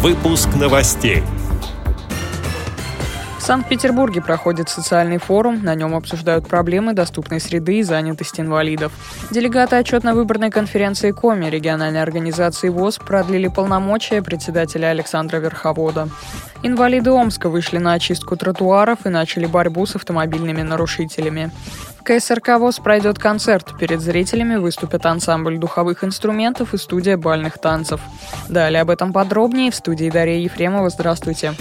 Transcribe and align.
Выпуск 0.00 0.48
новостей. 0.54 1.24
Санкт-Петербурге 3.48 4.20
проходит 4.20 4.68
социальный 4.68 5.16
форум. 5.16 5.62
На 5.62 5.74
нем 5.74 5.94
обсуждают 5.94 6.46
проблемы 6.46 6.92
доступной 6.92 7.40
среды 7.40 7.78
и 7.78 7.82
занятости 7.82 8.42
инвалидов. 8.42 8.92
Делегаты 9.30 9.76
отчетно-выборной 9.76 10.50
конференции 10.50 11.12
КОМИ 11.12 11.48
региональной 11.48 12.02
организации 12.02 12.68
ВОЗ 12.68 12.98
продлили 12.98 13.48
полномочия 13.48 14.20
председателя 14.20 14.88
Александра 14.88 15.38
Верховода. 15.38 16.10
Инвалиды 16.62 17.10
Омска 17.10 17.48
вышли 17.48 17.78
на 17.78 17.94
очистку 17.94 18.36
тротуаров 18.36 19.06
и 19.06 19.08
начали 19.08 19.46
борьбу 19.46 19.86
с 19.86 19.96
автомобильными 19.96 20.60
нарушителями. 20.60 21.50
В 22.00 22.04
КСРК 22.04 22.58
ВОЗ 22.58 22.80
пройдет 22.80 23.18
концерт. 23.18 23.78
Перед 23.78 24.02
зрителями 24.02 24.56
выступят 24.56 25.06
ансамбль 25.06 25.56
духовых 25.56 26.04
инструментов 26.04 26.74
и 26.74 26.76
студия 26.76 27.16
бальных 27.16 27.56
танцев. 27.56 28.02
Далее 28.50 28.82
об 28.82 28.90
этом 28.90 29.14
подробнее 29.14 29.70
в 29.70 29.74
студии 29.74 30.10
Дарья 30.10 30.36
Ефремова. 30.36 30.90
Здравствуйте. 30.90 31.54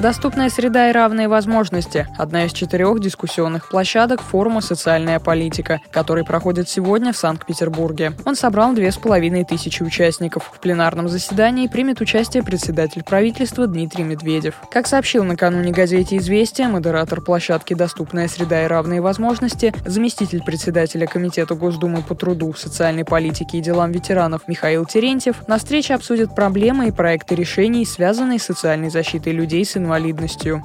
Доступная 0.00 0.48
среда 0.48 0.90
и 0.90 0.92
равные 0.92 1.28
возможности– 1.28 2.08
одна 2.18 2.46
из 2.46 2.52
четырех 2.52 2.98
дискуссионных 2.98 3.68
площадок 3.68 4.20
форума 4.22 4.60
«Социальная 4.60 5.20
политика», 5.20 5.80
который 5.92 6.24
проходит 6.24 6.68
сегодня 6.68 7.12
в 7.12 7.16
Санкт-Петербурге. 7.16 8.12
Он 8.26 8.34
собрал 8.34 8.74
две 8.74 8.90
с 8.90 8.96
половиной 8.96 9.44
тысячи 9.44 9.84
участников. 9.84 10.50
В 10.52 10.58
пленарном 10.58 11.08
заседании 11.08 11.68
примет 11.68 12.00
участие 12.00 12.42
председатель 12.42 13.04
правительства 13.04 13.68
Дмитрий 13.68 14.02
Медведев. 14.02 14.56
Как 14.72 14.88
сообщил 14.88 15.22
накануне 15.22 15.70
газете 15.70 16.16
«Известия», 16.16 16.68
модератор 16.68 17.20
площадки 17.20 17.74
«Доступная 17.74 18.26
среда 18.26 18.64
и 18.64 18.66
равные 18.66 19.00
возможности», 19.00 19.72
заместитель 19.86 20.42
председателя 20.42 21.06
Комитета 21.06 21.54
Госдумы 21.54 22.02
по 22.02 22.16
труду, 22.16 22.52
социальной 22.52 23.04
политике 23.04 23.58
и 23.58 23.60
делам 23.60 23.92
ветеранов 23.92 24.48
Михаил 24.48 24.86
Терентьев, 24.86 25.46
на 25.46 25.56
встрече 25.56 25.94
обсудят 25.94 26.34
проблемы 26.34 26.88
и 26.88 26.90
проекты 26.90 27.36
решений, 27.36 27.86
связанные 27.86 28.40
с 28.40 28.42
социальной 28.42 28.90
защитой 28.90 29.32
людей 29.32 29.64
с 29.64 29.68
инвалидностью. 29.76 29.83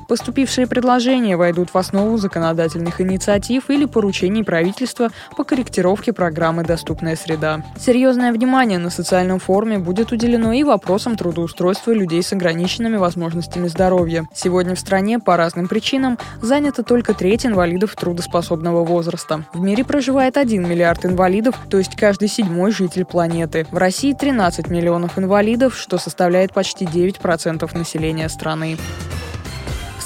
Поступившие 0.08 0.68
предложения 0.68 1.38
войдут 1.38 1.70
в 1.70 1.78
основу 1.78 2.18
законодательных 2.18 3.02
инициатив 3.02 3.70
или 3.70 3.86
поручений 3.86 4.44
правительства 4.44 5.10
по 5.36 5.44
корректировке 5.44 6.14
программы 6.14 6.64
«Доступная 6.64 7.16
среда». 7.16 7.64
Серьезное 7.78 8.32
внимание 8.32 8.80
на 8.80 8.90
социальном 8.90 9.40
форуме 9.40 9.78
будет 9.78 10.12
уделено 10.12 10.54
и 10.54 10.64
вопросам 10.64 11.16
трудоустройства 11.16 11.92
людей 11.92 12.24
с 12.24 12.34
ограниченными 12.34 12.98
возможностями 12.98 13.68
здоровья. 13.68 14.28
Сегодня 14.34 14.76
в 14.76 14.80
стране 14.80 15.20
по 15.20 15.38
разным 15.38 15.68
причинам 15.68 16.18
занято 16.42 16.84
только 16.84 17.14
треть 17.14 17.46
инвалидов 17.46 17.96
трудоспособного 17.96 18.84
возраста. 18.84 19.46
В 19.54 19.60
мире 19.60 19.84
проживает 19.84 20.38
1 20.38 20.68
миллиард 20.68 21.06
инвалидов, 21.06 21.56
то 21.70 21.78
есть 21.78 21.96
каждый 21.96 22.28
седьмой 22.28 22.72
житель 22.72 23.06
планеты. 23.06 23.68
В 23.72 23.78
России 23.78 24.14
13 24.14 24.70
миллионов 24.70 25.18
инвалидов, 25.18 25.78
что 25.78 25.98
составляет 25.98 26.54
почти 26.54 26.86
9% 26.86 27.78
населения 27.78 28.30
страны. 28.30 28.78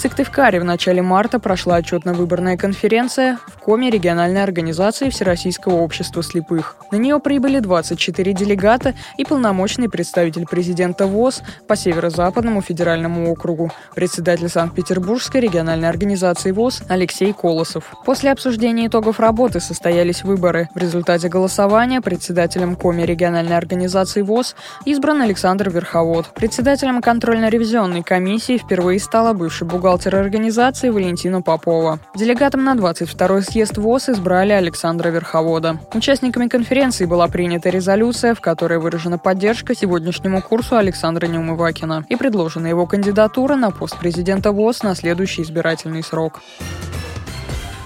Сыктывкаре 0.03 0.59
в 0.59 0.65
начале 0.65 1.01
марта 1.01 1.39
прошла 1.39 1.77
отчетно-выборная 1.77 2.57
конференция 2.57 3.39
в 3.47 3.57
Коме 3.57 3.89
региональной 3.89 4.43
организации 4.43 5.09
Всероссийского 5.09 5.75
общества 5.75 6.21
слепых. 6.21 6.75
На 6.91 6.97
нее 6.97 7.21
прибыли 7.21 7.59
24 7.59 8.33
делегата 8.33 8.95
и 9.17 9.23
полномочный 9.23 9.87
представитель 9.87 10.45
президента 10.45 11.07
ВОЗ 11.07 11.41
по 11.69 11.77
Северо-Западному 11.77 12.61
федеральному 12.61 13.31
округу, 13.31 13.71
председатель 13.95 14.49
Санкт-Петербургской 14.49 15.39
региональной 15.39 15.87
организации 15.87 16.51
ВОЗ 16.51 16.83
Алексей 16.89 17.31
Колосов. 17.31 17.93
После 18.03 18.33
обсуждения 18.33 18.87
итогов 18.87 19.21
работы 19.21 19.61
состоялись 19.61 20.25
выборы. 20.25 20.67
В 20.75 20.79
результате 20.79 21.29
голосования 21.29 22.01
председателем 22.01 22.75
Коми 22.75 23.03
региональной 23.03 23.55
организации 23.55 24.21
ВОЗ 24.21 24.57
избран 24.83 25.21
Александр 25.21 25.69
Верховод. 25.69 26.27
Председателем 26.35 27.01
контрольно-ревизионной 27.01 28.03
комиссии 28.03 28.57
впервые 28.57 28.99
стала 28.99 29.31
бывший 29.31 29.65
бухгалтер 29.65 29.92
бухгалтера 29.93 30.19
организации 30.19 30.89
Валентина 30.89 31.43
Попова. 31.43 31.99
Делегатом 32.15 32.63
на 32.63 32.73
22-й 32.73 33.43
съезд 33.43 33.77
ВОЗ 33.77 34.09
избрали 34.09 34.51
Александра 34.51 35.09
Верховода. 35.09 35.79
Участниками 35.93 36.47
конференции 36.47 37.05
была 37.05 37.27
принята 37.27 37.69
резолюция, 37.69 38.33
в 38.33 38.41
которой 38.41 38.79
выражена 38.79 39.19
поддержка 39.19 39.75
сегодняшнему 39.75 40.41
курсу 40.41 40.77
Александра 40.77 41.27
Неумывакина 41.27 42.05
и 42.09 42.15
предложена 42.15 42.65
его 42.65 42.87
кандидатура 42.87 43.55
на 43.55 43.69
пост 43.69 43.99
президента 43.99 44.51
ВОЗ 44.51 44.81
на 44.81 44.95
следующий 44.95 45.43
избирательный 45.43 46.01
срок. 46.01 46.41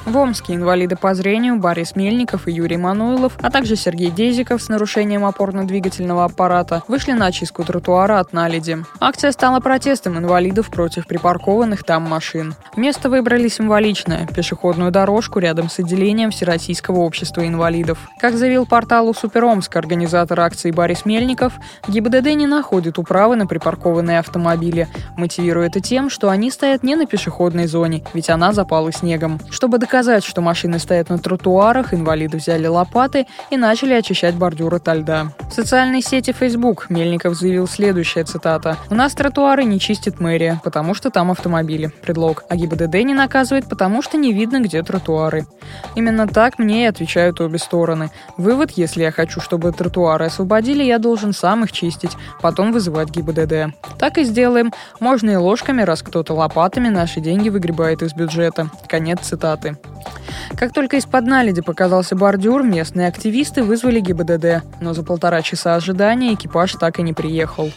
В 0.08 0.16
Омске 0.16 0.56
инвалиды 0.56 0.96
по 0.96 1.14
зрению 1.14 1.58
Борис 1.58 1.98
Мельников 1.98 2.48
и 2.48 2.52
Юрий 2.54 2.78
Мануилов, 2.78 3.34
а 3.42 3.52
также 3.52 3.76
Сергей 3.76 4.10
Дезиков 4.10 4.62
с 4.62 4.70
нарушением 4.70 5.26
опорно-двигательного 5.26 6.24
аппарата 6.24 6.82
вышли 6.88 7.12
на 7.12 7.26
очистку 7.26 7.66
тротуара 7.66 8.22
от 8.22 8.32
наледи. 8.32 8.78
Акция 9.02 9.34
стала 9.34 9.60
протестом 9.60 10.18
инвалидов 10.18 10.70
против 10.70 11.08
припаркованных 11.08 11.84
там 11.84 12.04
машин. 12.04 12.56
Место 12.78 13.10
выбрали 13.10 13.50
символичное– 13.50 14.26
пешеходную 14.34 14.92
дорожку 14.92 15.40
рядом 15.40 15.70
с 15.70 15.78
отделением 15.80 16.32
Всероссийского 16.32 17.00
общества 17.00 17.46
инвалидов. 17.46 18.00
Как 18.18 18.38
заявил 18.38 18.66
порталу 18.66 19.14
Суперомск 19.14 19.76
организатор 19.76 20.40
акции 20.40 20.72
Борис 20.72 21.04
Мельников, 21.04 21.52
ГИБДД 21.90 22.28
не 22.28 22.48
находит 22.48 22.98
управы 22.98 23.36
на 23.36 23.46
припаркованные 23.46 24.20
автомобили, 24.20 24.88
мотивируя 25.18 25.68
это 25.68 25.82
тем, 25.82 26.10
что 26.10 26.30
они 26.30 26.50
стоят 26.50 26.82
не 26.84 26.96
на 26.96 27.08
пешеходной 27.08 27.68
зоне, 27.68 28.06
ведь 28.14 28.30
она 28.30 28.54
запала 28.54 28.94
снегом. 28.94 29.42
Чтобы 29.50 29.78
доказать 29.80 29.97
доказать, 29.98 30.24
что 30.24 30.42
машины 30.42 30.78
стоят 30.78 31.10
на 31.10 31.18
тротуарах, 31.18 31.92
инвалиды 31.92 32.38
взяли 32.38 32.68
лопаты 32.68 33.26
и 33.50 33.58
начали 33.58 33.94
очищать 33.94 34.36
бордюры 34.36 34.78
от 34.78 34.88
льда. 34.96 35.32
В 35.50 35.54
социальной 35.54 36.04
сети 36.04 36.34
Facebook 36.34 36.92
Мельников 36.92 37.34
заявил 37.34 37.68
следующая 37.68 38.24
цитата. 38.24 38.78
«У 38.92 38.94
нас 38.94 39.16
тротуары 39.16 39.64
не 39.64 39.80
чистит 39.80 40.20
мэрия, 40.20 40.62
потому 40.64 40.94
что 40.94 41.10
там 41.10 41.32
автомобили. 41.32 41.88
Предлог. 42.04 42.44
А 42.48 42.56
ГИБДД 42.56 42.94
не 43.06 43.16
наказывает, 43.16 43.68
потому 43.68 44.04
что 44.04 44.18
не 44.18 44.34
видно, 44.34 44.60
где 44.60 44.84
тротуары». 44.84 45.48
Именно 45.96 46.28
так 46.28 46.60
мне 46.60 46.84
и 46.84 46.88
отвечают 46.88 47.42
обе 47.42 47.58
стороны. 47.58 48.12
Вывод, 48.38 48.72
если 48.76 49.02
я 49.02 49.12
хочу, 49.12 49.42
чтобы 49.42 49.72
тротуары 49.72 50.26
освободили, 50.26 50.84
я 50.84 51.00
должен 51.00 51.34
сам 51.34 51.64
их 51.64 51.72
чистить, 51.72 52.12
потом 52.40 52.72
вызывать 52.72 53.10
ГИБДД. 53.10 53.74
Так 53.98 54.20
и 54.20 54.24
сделаем. 54.24 54.72
Можно 55.00 55.32
и 55.32 55.36
ложками, 55.38 55.82
раз 55.82 56.04
кто-то 56.04 56.36
лопатами 56.36 56.90
наши 56.90 57.20
деньги 57.20 57.50
выгребает 57.50 58.04
из 58.04 58.14
бюджета. 58.14 58.70
Конец 58.88 59.22
цитаты. 59.22 59.78
Как 60.56 60.74
только 60.74 60.98
из-под 60.98 61.26
наледи 61.26 61.62
показался 61.62 62.16
бордюр, 62.16 62.64
местные 62.64 63.08
активисты 63.08 63.64
вызвали 63.64 64.00
ГИБДД, 64.00 64.64
но 64.82 64.94
за 64.94 65.04
полтора 65.04 65.42
часа 65.42 65.76
ожидания 65.76 66.34
экипаж 66.34 66.74
так 66.74 67.00
и 67.00 67.04
не 67.04 67.14
приехал. 67.14 67.72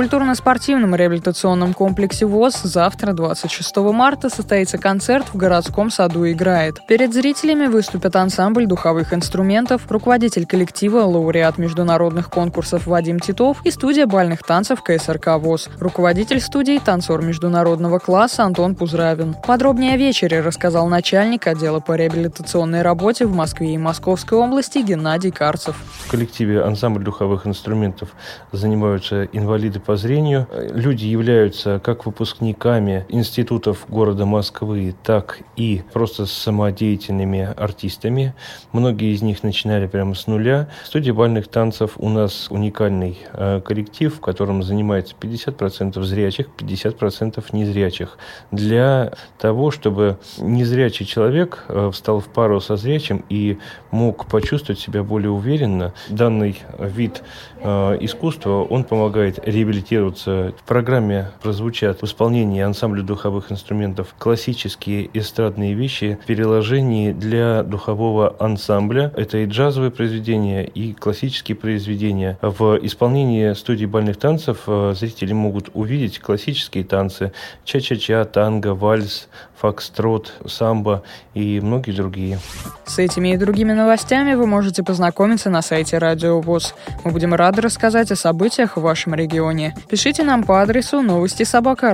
Культурно-спортивном 0.00 0.94
реабилитационном 0.94 1.74
комплексе 1.74 2.24
ВОЗ 2.24 2.62
завтра, 2.62 3.12
26 3.12 3.76
марта, 3.92 4.30
состоится 4.30 4.78
концерт 4.78 5.26
в 5.26 5.36
городском 5.36 5.90
саду 5.90 6.26
«Играет». 6.26 6.78
Перед 6.86 7.12
зрителями 7.12 7.66
выступят 7.66 8.16
ансамбль 8.16 8.64
духовых 8.64 9.12
инструментов, 9.12 9.82
руководитель 9.90 10.46
коллектива, 10.46 11.00
лауреат 11.00 11.58
международных 11.58 12.30
конкурсов 12.30 12.86
Вадим 12.86 13.20
Титов 13.20 13.58
и 13.66 13.70
студия 13.70 14.06
бальных 14.06 14.42
танцев 14.42 14.82
КСРК 14.82 15.36
ВОЗ, 15.36 15.68
руководитель 15.78 16.40
студии 16.40 16.80
танцор 16.82 17.20
международного 17.20 17.98
класса 17.98 18.44
Антон 18.44 18.76
Пузравин. 18.76 19.36
Подробнее 19.46 19.92
о 19.92 19.96
вечере 19.98 20.40
рассказал 20.40 20.88
начальник 20.88 21.46
отдела 21.46 21.80
по 21.80 21.94
реабилитационной 21.94 22.80
работе 22.80 23.26
в 23.26 23.34
Москве 23.34 23.74
и 23.74 23.78
Московской 23.78 24.38
области 24.38 24.78
Геннадий 24.78 25.30
Карцев. 25.30 25.76
В 26.06 26.10
коллективе 26.10 26.62
ансамбль 26.62 27.04
духовых 27.04 27.46
инструментов 27.46 28.08
занимаются 28.50 29.24
инвалиды 29.24 29.78
по 29.89 29.89
зрению. 29.96 30.46
Люди 30.72 31.06
являются 31.06 31.80
как 31.82 32.06
выпускниками 32.06 33.04
институтов 33.08 33.86
города 33.88 34.24
Москвы, 34.26 34.94
так 35.02 35.40
и 35.56 35.82
просто 35.92 36.26
самодеятельными 36.26 37.52
артистами. 37.56 38.34
Многие 38.72 39.14
из 39.14 39.22
них 39.22 39.42
начинали 39.42 39.86
прямо 39.86 40.14
с 40.14 40.26
нуля. 40.26 40.68
В 40.84 40.86
студии 40.86 41.10
бальных 41.10 41.48
танцев 41.48 41.92
у 41.96 42.08
нас 42.08 42.48
уникальный 42.50 43.18
э, 43.32 43.60
коллектив, 43.64 44.14
в 44.14 44.20
котором 44.20 44.62
занимается 44.62 45.14
50% 45.20 46.02
зрячих, 46.02 46.48
50% 46.56 47.44
незрячих. 47.52 48.18
Для 48.50 49.12
того, 49.38 49.70
чтобы 49.70 50.18
незрячий 50.38 51.06
человек 51.06 51.64
э, 51.68 51.90
встал 51.92 52.20
в 52.20 52.28
пару 52.28 52.60
со 52.60 52.76
зрячим 52.76 53.24
и 53.28 53.58
мог 53.90 54.26
почувствовать 54.26 54.80
себя 54.80 55.02
более 55.02 55.30
уверенно, 55.30 55.92
данный 56.08 56.58
вид 56.78 57.22
э, 57.58 57.98
искусства, 58.00 58.62
он 58.62 58.84
помогает 58.84 59.38
реабилитировать 59.46 59.79
реабилитироваться. 59.80 60.52
В 60.58 60.62
программе 60.64 61.30
прозвучат 61.42 62.02
в 62.02 62.04
исполнении 62.04 62.62
ансамбля 62.62 63.02
духовых 63.02 63.50
инструментов 63.50 64.14
классические 64.18 65.10
эстрадные 65.14 65.74
вещи 65.74 66.18
в 66.22 66.26
переложении 66.26 67.12
для 67.12 67.62
духового 67.62 68.36
ансамбля. 68.38 69.12
Это 69.16 69.38
и 69.38 69.46
джазовые 69.46 69.90
произведения, 69.90 70.64
и 70.64 70.92
классические 70.92 71.56
произведения. 71.56 72.38
В 72.42 72.78
исполнении 72.82 73.52
студии 73.54 73.86
бальных 73.86 74.18
танцев 74.18 74.58
э, 74.66 74.94
зрители 74.96 75.32
могут 75.32 75.70
увидеть 75.74 76.18
классические 76.18 76.84
танцы 76.84 77.32
ча-ча-ча, 77.64 78.24
танго, 78.24 78.74
вальс, 78.74 79.28
фокстрот, 79.60 80.32
самбо 80.46 81.02
и 81.34 81.60
многие 81.60 81.92
другие. 81.92 82.38
С 82.86 82.98
этими 82.98 83.34
и 83.34 83.36
другими 83.36 83.72
новостями 83.72 84.34
вы 84.34 84.46
можете 84.46 84.82
познакомиться 84.82 85.50
на 85.50 85.62
сайте 85.62 85.98
Радио 85.98 86.40
ВОЗ. 86.40 86.74
Мы 87.04 87.12
будем 87.12 87.34
рады 87.34 87.60
рассказать 87.60 88.10
о 88.10 88.16
событиях 88.16 88.76
в 88.76 88.80
вашем 88.80 89.14
регионе. 89.14 89.59
Пишите 89.88 90.22
нам 90.24 90.44
по 90.44 90.62
адресу 90.62 91.02
новости 91.02 91.44
собака 91.44 91.92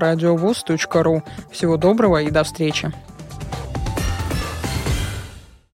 ру. 1.02 1.22
Всего 1.50 1.76
доброго 1.76 2.22
и 2.22 2.30
до 2.30 2.42
встречи. 2.44 2.92